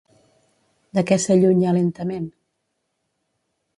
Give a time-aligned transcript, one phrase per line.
[0.99, 2.27] De què s'allunya lentament?